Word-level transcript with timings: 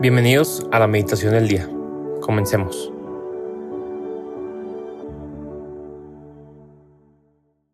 Bienvenidos 0.00 0.64
a 0.70 0.78
la 0.78 0.86
meditación 0.86 1.32
del 1.32 1.48
día. 1.48 1.68
Comencemos. 2.20 2.92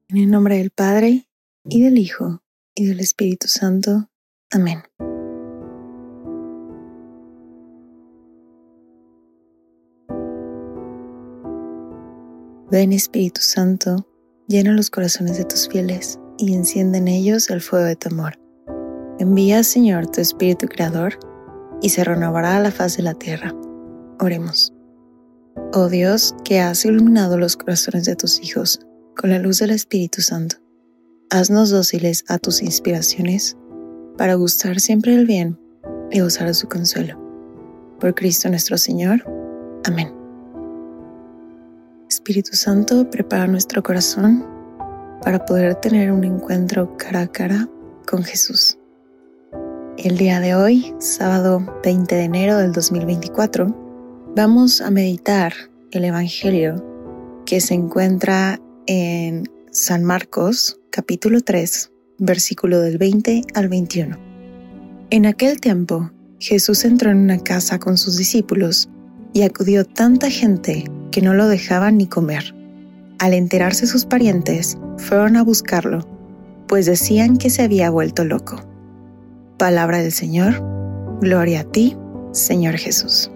En 0.08 0.16
el 0.16 0.30
nombre 0.30 0.56
del 0.56 0.70
Padre, 0.70 1.28
y 1.66 1.82
del 1.82 1.98
Hijo, 1.98 2.40
y 2.74 2.86
del 2.86 3.00
Espíritu 3.00 3.46
Santo. 3.48 4.08
Amén. 4.50 4.82
Ven 12.70 12.94
Espíritu 12.94 13.42
Santo, 13.42 14.08
llena 14.48 14.72
los 14.72 14.88
corazones 14.88 15.36
de 15.36 15.44
tus 15.44 15.68
fieles 15.68 16.18
y 16.38 16.54
enciende 16.54 16.96
en 16.96 17.08
ellos 17.08 17.50
el 17.50 17.60
fuego 17.60 17.84
de 17.84 17.96
tu 17.96 18.08
amor. 18.08 18.38
Envía, 19.18 19.62
Señor, 19.62 20.06
tu 20.06 20.22
Espíritu 20.22 20.66
Creador 20.68 21.18
y 21.80 21.90
se 21.90 22.04
renovará 22.04 22.58
la 22.60 22.70
faz 22.70 22.96
de 22.96 23.02
la 23.02 23.14
tierra. 23.14 23.54
Oremos. 24.20 24.72
Oh 25.72 25.88
Dios, 25.88 26.34
que 26.44 26.60
has 26.60 26.84
iluminado 26.84 27.38
los 27.38 27.56
corazones 27.56 28.04
de 28.04 28.16
tus 28.16 28.40
hijos 28.42 28.80
con 29.16 29.30
la 29.30 29.38
luz 29.38 29.58
del 29.58 29.70
Espíritu 29.70 30.22
Santo, 30.22 30.56
haznos 31.30 31.70
dóciles 31.70 32.24
a 32.28 32.38
tus 32.38 32.62
inspiraciones 32.62 33.56
para 34.16 34.34
gustar 34.34 34.80
siempre 34.80 35.14
el 35.14 35.26
bien 35.26 35.58
y 36.10 36.20
gozar 36.20 36.46
de 36.46 36.54
su 36.54 36.68
consuelo. 36.68 37.20
Por 38.00 38.14
Cristo 38.14 38.48
nuestro 38.48 38.78
Señor. 38.78 39.24
Amén. 39.84 40.12
Espíritu 42.08 42.54
Santo, 42.54 43.10
prepara 43.10 43.46
nuestro 43.46 43.82
corazón 43.82 44.46
para 45.22 45.44
poder 45.44 45.74
tener 45.76 46.12
un 46.12 46.24
encuentro 46.24 46.96
cara 46.96 47.22
a 47.22 47.26
cara 47.26 47.68
con 48.06 48.22
Jesús. 48.22 48.78
El 50.04 50.18
día 50.18 50.38
de 50.38 50.54
hoy, 50.54 50.94
sábado 50.98 51.64
20 51.82 52.14
de 52.14 52.24
enero 52.24 52.58
del 52.58 52.72
2024, 52.72 54.32
vamos 54.36 54.82
a 54.82 54.90
meditar 54.90 55.54
el 55.92 56.04
Evangelio 56.04 56.84
que 57.46 57.58
se 57.62 57.72
encuentra 57.72 58.60
en 58.86 59.44
San 59.70 60.04
Marcos 60.04 60.78
capítulo 60.90 61.40
3, 61.40 61.90
versículo 62.18 62.82
del 62.82 62.98
20 62.98 63.44
al 63.54 63.68
21. 63.70 64.18
En 65.08 65.24
aquel 65.24 65.58
tiempo, 65.58 66.10
Jesús 66.38 66.84
entró 66.84 67.10
en 67.10 67.20
una 67.20 67.38
casa 67.38 67.78
con 67.78 67.96
sus 67.96 68.18
discípulos 68.18 68.90
y 69.32 69.40
acudió 69.40 69.86
tanta 69.86 70.28
gente 70.28 70.84
que 71.12 71.22
no 71.22 71.32
lo 71.32 71.48
dejaban 71.48 71.96
ni 71.96 72.08
comer. 72.08 72.54
Al 73.20 73.32
enterarse 73.32 73.86
sus 73.86 74.04
parientes, 74.04 74.76
fueron 74.98 75.38
a 75.38 75.42
buscarlo, 75.42 76.06
pues 76.68 76.84
decían 76.84 77.38
que 77.38 77.48
se 77.48 77.62
había 77.62 77.88
vuelto 77.88 78.26
loco. 78.26 78.73
Palabra 79.58 79.98
del 79.98 80.10
Señor, 80.10 80.60
gloria 81.20 81.60
a 81.60 81.64
ti, 81.64 81.96
Señor 82.32 82.74
Jesús. 82.74 83.30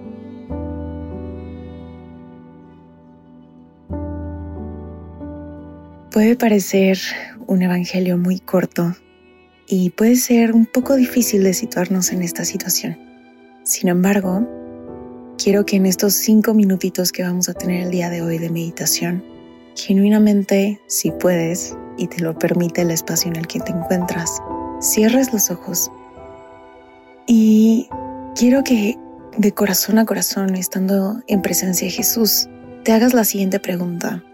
Puede 6.10 6.34
parecer 6.34 6.98
un 7.46 7.62
evangelio 7.62 8.18
muy 8.18 8.40
corto 8.40 8.96
y 9.68 9.90
puede 9.90 10.16
ser 10.16 10.52
un 10.52 10.66
poco 10.66 10.96
difícil 10.96 11.44
de 11.44 11.54
situarnos 11.54 12.10
en 12.10 12.22
esta 12.22 12.44
situación. 12.44 12.98
Sin 13.62 13.88
embargo, 13.88 14.44
quiero 15.40 15.64
que 15.64 15.76
en 15.76 15.86
estos 15.86 16.14
cinco 16.14 16.52
minutitos 16.52 17.12
que 17.12 17.22
vamos 17.22 17.48
a 17.48 17.54
tener 17.54 17.84
el 17.84 17.90
día 17.92 18.10
de 18.10 18.22
hoy 18.22 18.38
de 18.38 18.50
meditación, 18.50 19.22
genuinamente, 19.76 20.80
si 20.88 21.12
puedes 21.12 21.76
y 21.96 22.08
te 22.08 22.20
lo 22.24 22.36
permite 22.36 22.82
el 22.82 22.90
espacio 22.90 23.30
en 23.30 23.36
el 23.36 23.46
que 23.46 23.60
te 23.60 23.70
encuentras, 23.70 24.42
cierres 24.80 25.32
los 25.32 25.50
ojos 25.52 25.92
y 27.28 27.88
quiero 28.34 28.64
que 28.64 28.98
de 29.36 29.52
corazón 29.52 29.98
a 29.98 30.06
corazón, 30.06 30.56
estando 30.56 31.22
en 31.28 31.42
presencia 31.42 31.86
de 31.86 31.92
Jesús, 31.92 32.48
te 32.84 32.92
hagas 32.92 33.12
la 33.12 33.22
siguiente 33.24 33.60
pregunta. 33.60 34.24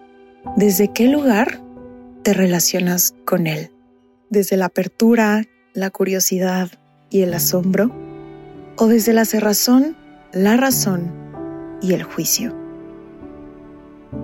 ¿Desde 0.57 0.93
qué 0.93 1.09
lugar 1.09 1.61
te 2.23 2.33
relacionas 2.33 3.15
con 3.27 3.49
Él? 3.49 3.73
¿Desde 4.31 4.57
la 4.57 4.67
apertura, 4.67 5.43
la 5.75 5.91
curiosidad 5.91 6.71
y 7.11 7.23
el 7.23 7.35
asombro? 7.35 7.91
¿O 8.77 8.87
desde 8.87 9.13
la 9.13 9.25
cerrazón, 9.25 9.97
la 10.33 10.57
razón 10.57 11.13
y 11.83 11.95
el 11.95 12.05
juicio? 12.05 12.57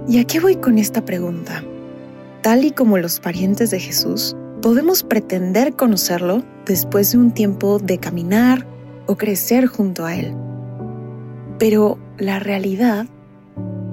¿Y 0.06 0.20
a 0.20 0.24
qué 0.24 0.38
voy 0.38 0.56
con 0.56 0.78
esta 0.78 1.04
pregunta? 1.04 1.64
Tal 2.40 2.64
y 2.64 2.70
como 2.70 2.98
los 2.98 3.18
parientes 3.18 3.70
de 3.70 3.80
Jesús, 3.80 4.36
podemos 4.62 5.02
pretender 5.02 5.74
conocerlo 5.74 6.42
después 6.66 7.12
de 7.12 7.18
un 7.18 7.32
tiempo 7.32 7.78
de 7.78 7.98
caminar 7.98 8.66
o 9.06 9.16
crecer 9.16 9.66
junto 9.66 10.04
a 10.04 10.14
Él. 10.14 10.34
Pero 11.58 11.98
la 12.18 12.38
realidad 12.38 13.06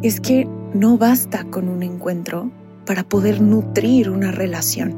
es 0.03 0.19
que 0.19 0.47
no 0.73 0.97
basta 0.97 1.45
con 1.45 1.69
un 1.69 1.83
encuentro 1.83 2.51
para 2.85 3.03
poder 3.03 3.41
nutrir 3.41 4.09
una 4.09 4.31
relación. 4.31 4.95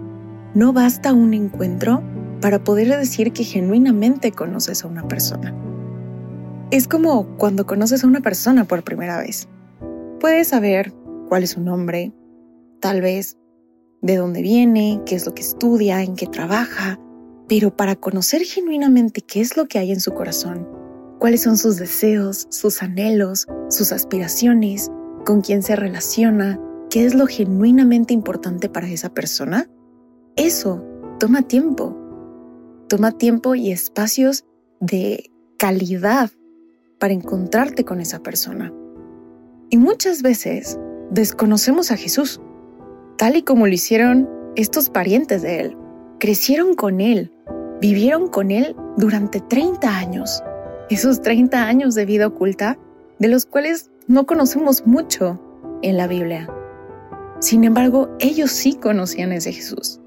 No 0.55 0.73
basta 0.73 1.13
un 1.13 1.33
encuentro 1.33 2.01
para 2.41 2.63
poder 2.63 2.89
decir 2.97 3.31
que 3.31 3.43
genuinamente 3.43 4.31
conoces 4.31 4.83
a 4.83 4.87
una 4.87 5.07
persona. 5.07 5.53
Es 6.71 6.87
como 6.87 7.25
cuando 7.37 7.65
conoces 7.65 8.03
a 8.03 8.07
una 8.07 8.21
persona 8.21 8.65
por 8.65 8.83
primera 8.83 9.17
vez. 9.19 9.47
Puedes 10.19 10.49
saber 10.49 10.93
cuál 11.27 11.43
es 11.43 11.51
su 11.51 11.61
nombre, 11.61 12.11
tal 12.79 13.01
vez 13.01 13.38
de 14.01 14.17
dónde 14.17 14.41
viene, 14.41 15.01
qué 15.05 15.15
es 15.15 15.25
lo 15.25 15.33
que 15.33 15.41
estudia, 15.41 16.03
en 16.03 16.15
qué 16.15 16.27
trabaja, 16.27 16.99
pero 17.47 17.75
para 17.75 17.95
conocer 17.95 18.43
genuinamente 18.43 19.21
qué 19.21 19.41
es 19.41 19.57
lo 19.57 19.67
que 19.67 19.79
hay 19.79 19.91
en 19.91 19.99
su 19.99 20.13
corazón, 20.13 20.67
cuáles 21.19 21.41
son 21.41 21.57
sus 21.57 21.77
deseos, 21.77 22.47
sus 22.49 22.81
anhelos, 22.81 23.47
sus 23.69 23.91
aspiraciones, 23.91 24.89
con 25.25 25.41
quién 25.41 25.63
se 25.63 25.75
relaciona, 25.75 26.59
qué 26.89 27.05
es 27.05 27.13
lo 27.13 27.27
genuinamente 27.27 28.13
importante 28.13 28.69
para 28.69 28.87
esa 28.87 29.13
persona, 29.13 29.69
eso 30.35 30.83
toma 31.19 31.41
tiempo. 31.41 31.95
Toma 32.87 33.11
tiempo 33.11 33.53
y 33.53 33.71
espacios 33.71 34.45
de 34.79 35.29
calidad 35.57 36.31
para 36.97 37.13
encontrarte 37.13 37.83
con 37.85 37.99
esa 37.99 38.19
persona. 38.19 38.73
Y 39.69 39.77
muchas 39.77 40.21
veces 40.21 40.79
desconocemos 41.11 41.91
a 41.91 41.97
Jesús 41.97 42.41
tal 43.19 43.35
y 43.35 43.41
como 43.41 43.67
lo 43.67 43.73
hicieron 43.73 44.29
estos 44.55 44.89
parientes 44.89 45.41
de 45.41 45.59
él. 45.59 45.77
Crecieron 46.21 46.73
con 46.73 47.01
él, 47.01 47.33
vivieron 47.81 48.29
con 48.29 48.49
él 48.49 48.77
durante 48.95 49.41
30 49.41 49.97
años. 49.97 50.41
Esos 50.89 51.21
30 51.21 51.65
años 51.67 51.95
de 51.95 52.05
vida 52.05 52.27
oculta, 52.27 52.79
de 53.19 53.27
los 53.27 53.45
cuales 53.45 53.91
no 54.07 54.25
conocemos 54.25 54.87
mucho 54.87 55.37
en 55.81 55.97
la 55.97 56.07
Biblia. 56.07 56.49
Sin 57.41 57.65
embargo, 57.65 58.09
ellos 58.19 58.51
sí 58.51 58.75
conocían 58.75 59.33
ese 59.33 59.51
Jesús. 59.51 59.99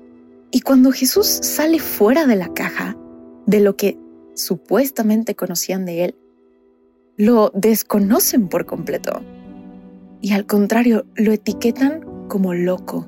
Y 0.51 0.63
cuando 0.63 0.91
Jesús 0.91 1.27
sale 1.27 1.81
fuera 1.81 2.25
de 2.25 2.37
la 2.37 2.55
caja 2.55 2.97
de 3.45 3.61
lo 3.61 3.77
que 3.77 3.99
supuestamente 4.33 5.35
conocían 5.35 5.85
de 5.85 6.05
él, 6.05 6.17
lo 7.19 7.51
desconocen 7.55 8.49
por 8.49 8.65
completo. 8.65 9.21
Y 10.23 10.33
al 10.33 10.47
contrario, 10.47 11.05
lo 11.15 11.33
etiquetan 11.33 12.12
como 12.33 12.55
loco. 12.55 13.07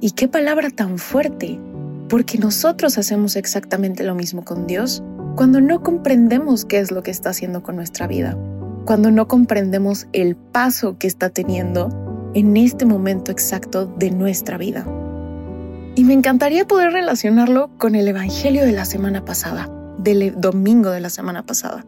¿Y 0.00 0.10
qué 0.10 0.26
palabra 0.26 0.70
tan 0.70 0.98
fuerte? 0.98 1.60
Porque 2.08 2.38
nosotros 2.38 2.98
hacemos 2.98 3.36
exactamente 3.36 4.02
lo 4.02 4.16
mismo 4.16 4.44
con 4.44 4.66
Dios 4.66 5.00
cuando 5.36 5.60
no 5.60 5.80
comprendemos 5.84 6.64
qué 6.64 6.80
es 6.80 6.90
lo 6.90 7.04
que 7.04 7.12
está 7.12 7.30
haciendo 7.30 7.62
con 7.62 7.76
nuestra 7.76 8.08
vida, 8.08 8.36
cuando 8.84 9.12
no 9.12 9.28
comprendemos 9.28 10.08
el 10.12 10.34
paso 10.34 10.98
que 10.98 11.06
está 11.06 11.30
teniendo 11.30 12.30
en 12.34 12.56
este 12.56 12.84
momento 12.84 13.30
exacto 13.30 13.86
de 13.86 14.10
nuestra 14.10 14.58
vida. 14.58 14.84
Y 15.94 16.02
me 16.02 16.14
encantaría 16.14 16.66
poder 16.66 16.90
relacionarlo 16.90 17.70
con 17.78 17.94
el 17.94 18.08
Evangelio 18.08 18.64
de 18.64 18.72
la 18.72 18.86
semana 18.86 19.24
pasada, 19.24 19.70
del 19.98 20.34
domingo 20.40 20.90
de 20.90 20.98
la 20.98 21.10
semana 21.10 21.46
pasada, 21.46 21.86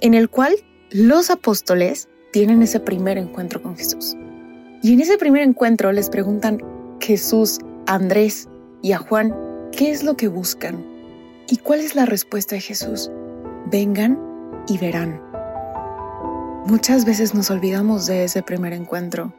en 0.00 0.12
el 0.12 0.28
cual 0.28 0.56
los 0.90 1.30
apóstoles 1.30 2.10
tienen 2.34 2.60
ese 2.60 2.80
primer 2.80 3.16
encuentro 3.16 3.62
con 3.62 3.78
Jesús. 3.78 4.14
Y 4.82 4.92
en 4.92 5.00
ese 5.00 5.18
primer 5.18 5.42
encuentro 5.42 5.92
les 5.92 6.10
preguntan 6.10 6.62
Jesús, 7.00 7.58
Andrés 7.86 8.48
y 8.82 8.92
a 8.92 8.98
Juan 8.98 9.34
qué 9.72 9.90
es 9.90 10.02
lo 10.02 10.16
que 10.16 10.28
buscan. 10.28 10.84
¿Y 11.48 11.58
cuál 11.58 11.80
es 11.80 11.94
la 11.94 12.06
respuesta 12.06 12.54
de 12.54 12.60
Jesús? 12.60 13.10
Vengan 13.70 14.18
y 14.68 14.78
verán. 14.78 15.20
Muchas 16.66 17.04
veces 17.04 17.34
nos 17.34 17.50
olvidamos 17.50 18.06
de 18.06 18.24
ese 18.24 18.42
primer 18.42 18.72
encuentro 18.72 19.32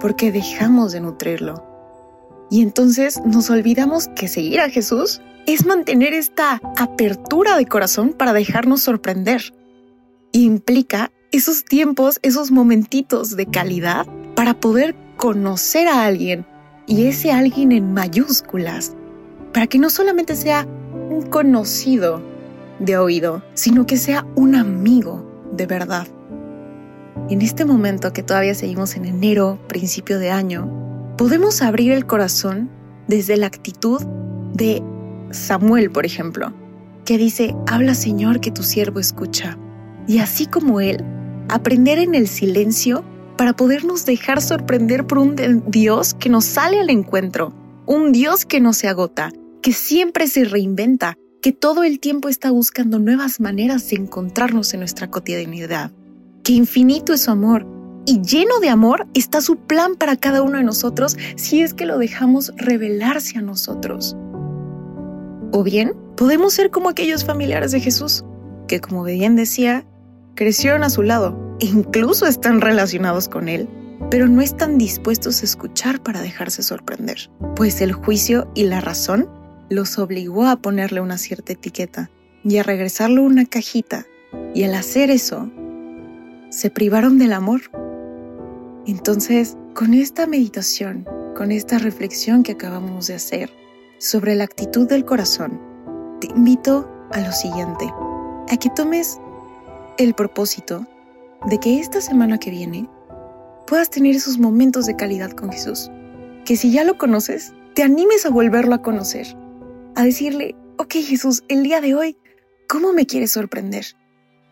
porque 0.00 0.30
dejamos 0.30 0.92
de 0.92 1.00
nutrirlo. 1.00 1.64
Y 2.50 2.62
entonces 2.62 3.20
nos 3.24 3.50
olvidamos 3.50 4.08
que 4.08 4.28
seguir 4.28 4.60
a 4.60 4.68
Jesús 4.68 5.20
es 5.46 5.64
mantener 5.64 6.12
esta 6.12 6.60
apertura 6.76 7.56
de 7.56 7.66
corazón 7.66 8.12
para 8.12 8.32
dejarnos 8.32 8.82
sorprender. 8.82 9.54
implica 10.32 11.10
esos 11.36 11.64
tiempos, 11.64 12.18
esos 12.22 12.50
momentitos 12.50 13.36
de 13.36 13.46
calidad 13.46 14.06
para 14.34 14.54
poder 14.54 14.94
conocer 15.16 15.88
a 15.88 16.04
alguien 16.04 16.46
y 16.86 17.06
ese 17.06 17.32
alguien 17.32 17.72
en 17.72 17.92
mayúsculas, 17.92 18.94
para 19.52 19.66
que 19.66 19.78
no 19.78 19.90
solamente 19.90 20.36
sea 20.36 20.66
un 21.10 21.22
conocido, 21.22 22.22
de 22.78 22.96
oído, 22.96 23.42
sino 23.54 23.86
que 23.86 23.96
sea 23.96 24.26
un 24.34 24.54
amigo 24.54 25.26
de 25.52 25.66
verdad. 25.66 26.06
En 27.30 27.42
este 27.42 27.64
momento 27.64 28.12
que 28.12 28.22
todavía 28.22 28.54
seguimos 28.54 28.96
en 28.96 29.06
enero, 29.06 29.58
principio 29.68 30.18
de 30.18 30.30
año, 30.30 30.70
podemos 31.16 31.62
abrir 31.62 31.92
el 31.92 32.06
corazón 32.06 32.70
desde 33.08 33.36
la 33.36 33.46
actitud 33.46 34.02
de 34.52 34.82
Samuel, 35.30 35.90
por 35.90 36.06
ejemplo, 36.06 36.52
que 37.04 37.18
dice, 37.18 37.54
habla 37.66 37.94
Señor 37.94 38.40
que 38.40 38.50
tu 38.50 38.62
siervo 38.62 39.00
escucha. 39.00 39.58
Y 40.06 40.18
así 40.18 40.46
como 40.46 40.80
Él, 40.80 41.02
aprender 41.48 41.98
en 41.98 42.14
el 42.14 42.28
silencio 42.28 43.04
para 43.36 43.54
podernos 43.54 44.06
dejar 44.06 44.40
sorprender 44.40 45.06
por 45.06 45.18
un 45.18 45.36
Dios 45.68 46.14
que 46.14 46.28
nos 46.28 46.44
sale 46.44 46.80
al 46.80 46.90
encuentro, 46.90 47.52
un 47.86 48.12
Dios 48.12 48.46
que 48.46 48.60
no 48.60 48.72
se 48.72 48.88
agota, 48.88 49.30
que 49.62 49.72
siempre 49.72 50.26
se 50.26 50.44
reinventa, 50.44 51.16
que 51.42 51.52
todo 51.52 51.84
el 51.84 52.00
tiempo 52.00 52.28
está 52.28 52.50
buscando 52.50 52.98
nuevas 52.98 53.40
maneras 53.40 53.88
de 53.90 53.96
encontrarnos 53.96 54.72
en 54.74 54.80
nuestra 54.80 55.10
cotidianidad, 55.10 55.92
que 56.42 56.54
infinito 56.54 57.12
es 57.12 57.22
su 57.22 57.30
amor 57.30 57.66
y 58.06 58.20
lleno 58.22 58.60
de 58.60 58.68
amor 58.68 59.06
está 59.14 59.40
su 59.40 59.56
plan 59.56 59.96
para 59.96 60.16
cada 60.16 60.42
uno 60.42 60.58
de 60.58 60.64
nosotros 60.64 61.16
si 61.36 61.60
es 61.60 61.74
que 61.74 61.86
lo 61.86 61.98
dejamos 61.98 62.52
revelarse 62.56 63.38
a 63.38 63.42
nosotros. 63.42 64.16
O 65.52 65.62
bien, 65.62 65.94
podemos 66.16 66.54
ser 66.54 66.70
como 66.70 66.88
aquellos 66.88 67.24
familiares 67.24 67.72
de 67.72 67.80
Jesús, 67.80 68.24
que 68.68 68.80
como 68.80 69.02
bien 69.04 69.36
decía, 69.36 69.84
crecieron 70.36 70.84
a 70.84 70.90
su 70.90 71.02
lado 71.02 71.56
e 71.58 71.66
incluso 71.66 72.26
están 72.26 72.60
relacionados 72.60 73.28
con 73.28 73.48
Él, 73.48 73.68
pero 74.10 74.28
no 74.28 74.42
están 74.42 74.78
dispuestos 74.78 75.40
a 75.40 75.44
escuchar 75.44 76.00
para 76.02 76.20
dejarse 76.20 76.62
sorprender, 76.62 77.30
pues 77.56 77.80
el 77.80 77.92
juicio 77.92 78.48
y 78.54 78.64
la 78.64 78.80
razón 78.80 79.28
los 79.68 79.98
obligó 79.98 80.46
a 80.46 80.56
ponerle 80.56 81.00
una 81.00 81.18
cierta 81.18 81.54
etiqueta 81.54 82.10
y 82.44 82.58
a 82.58 82.62
regresarle 82.62 83.20
una 83.20 83.46
cajita, 83.46 84.06
y 84.54 84.62
al 84.62 84.74
hacer 84.74 85.10
eso, 85.10 85.50
se 86.50 86.70
privaron 86.70 87.18
del 87.18 87.32
amor. 87.32 87.62
Entonces, 88.86 89.56
con 89.74 89.94
esta 89.94 90.26
meditación, 90.26 91.08
con 91.34 91.50
esta 91.50 91.78
reflexión 91.78 92.42
que 92.42 92.52
acabamos 92.52 93.08
de 93.08 93.14
hacer 93.14 93.50
sobre 93.98 94.36
la 94.36 94.44
actitud 94.44 94.86
del 94.86 95.04
corazón, 95.04 95.60
te 96.20 96.28
invito 96.28 96.88
a 97.12 97.20
lo 97.20 97.32
siguiente, 97.32 97.92
a 98.48 98.56
que 98.56 98.70
tomes 98.70 99.18
el 99.98 100.14
propósito 100.14 100.86
de 101.46 101.58
que 101.58 101.80
esta 101.80 102.00
semana 102.00 102.38
que 102.38 102.50
viene 102.50 102.88
puedas 103.66 103.90
tener 103.90 104.14
esos 104.14 104.38
momentos 104.38 104.86
de 104.86 104.96
calidad 104.96 105.32
con 105.32 105.50
Jesús. 105.50 105.90
Que 106.44 106.56
si 106.56 106.70
ya 106.70 106.84
lo 106.84 106.96
conoces, 106.98 107.52
te 107.74 107.82
animes 107.82 108.24
a 108.26 108.30
volverlo 108.30 108.74
a 108.74 108.82
conocer. 108.82 109.36
A 109.94 110.04
decirle, 110.04 110.54
ok 110.78 110.94
Jesús, 110.94 111.44
el 111.48 111.62
día 111.62 111.80
de 111.80 111.94
hoy, 111.94 112.16
¿cómo 112.68 112.92
me 112.92 113.06
quieres 113.06 113.32
sorprender? 113.32 113.86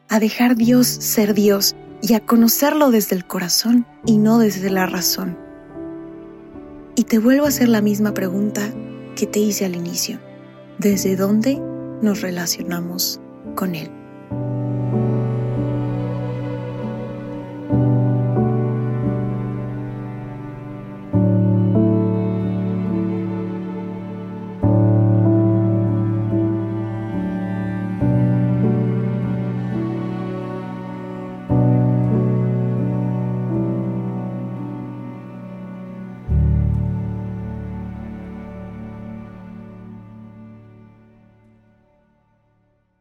A 0.09 0.19
dejar 0.19 0.57
Dios 0.57 0.87
ser 0.87 1.35
Dios 1.35 1.77
y 2.03 2.15
a 2.15 2.21
conocerlo 2.21 2.91
desde 2.91 3.17
el 3.17 3.27
corazón 3.27 3.87
y 4.05 4.19
no 4.19 4.39
desde 4.39 4.71
la 4.71 4.87
razón. 4.87 5.39
Y 6.97 7.05
te 7.05 7.19
vuelvo 7.19 7.47
a 7.47 7.49
hacer 7.49 7.69
la 7.69 7.81
misma 7.81 8.15
pregunta 8.15 8.63
que 9.17 9.27
te 9.27 9.41
hice 9.41 9.65
al 9.65 9.75
inicio. 9.75 10.21
¿Desde 10.79 11.17
dónde 11.17 11.61
nos 12.03 12.21
relacionamos 12.21 13.21
con 13.55 13.75
Él? 13.75 14.04